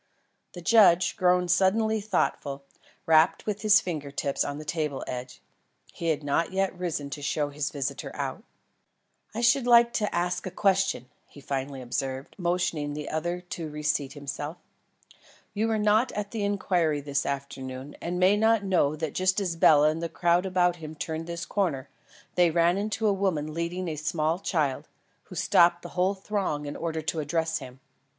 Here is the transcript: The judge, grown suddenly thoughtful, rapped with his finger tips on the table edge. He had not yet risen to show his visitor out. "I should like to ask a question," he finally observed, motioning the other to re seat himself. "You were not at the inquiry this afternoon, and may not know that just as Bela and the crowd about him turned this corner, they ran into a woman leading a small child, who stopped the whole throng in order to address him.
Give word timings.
The 0.53 0.61
judge, 0.63 1.15
grown 1.15 1.47
suddenly 1.47 2.01
thoughtful, 2.01 2.63
rapped 3.05 3.45
with 3.45 3.61
his 3.61 3.79
finger 3.79 4.09
tips 4.09 4.43
on 4.43 4.57
the 4.57 4.65
table 4.65 5.03
edge. 5.05 5.43
He 5.93 6.07
had 6.07 6.23
not 6.23 6.51
yet 6.51 6.75
risen 6.75 7.11
to 7.11 7.21
show 7.21 7.49
his 7.49 7.69
visitor 7.69 8.09
out. 8.15 8.41
"I 9.35 9.41
should 9.41 9.67
like 9.67 9.93
to 9.93 10.11
ask 10.15 10.47
a 10.47 10.49
question," 10.49 11.07
he 11.27 11.39
finally 11.39 11.83
observed, 11.83 12.33
motioning 12.39 12.95
the 12.95 13.09
other 13.11 13.41
to 13.41 13.69
re 13.69 13.83
seat 13.83 14.13
himself. 14.13 14.57
"You 15.53 15.67
were 15.67 15.77
not 15.77 16.11
at 16.13 16.31
the 16.31 16.43
inquiry 16.43 16.99
this 16.99 17.23
afternoon, 17.23 17.95
and 18.01 18.19
may 18.19 18.35
not 18.35 18.63
know 18.63 18.95
that 18.95 19.13
just 19.13 19.39
as 19.39 19.55
Bela 19.55 19.89
and 19.91 20.01
the 20.01 20.09
crowd 20.09 20.47
about 20.47 20.77
him 20.77 20.95
turned 20.95 21.27
this 21.27 21.45
corner, 21.45 21.89
they 22.33 22.49
ran 22.49 22.75
into 22.79 23.05
a 23.05 23.13
woman 23.13 23.53
leading 23.53 23.87
a 23.87 23.95
small 23.97 24.39
child, 24.39 24.87
who 25.25 25.35
stopped 25.35 25.83
the 25.83 25.89
whole 25.89 26.15
throng 26.15 26.65
in 26.65 26.75
order 26.75 27.03
to 27.03 27.19
address 27.19 27.59
him. 27.59 27.79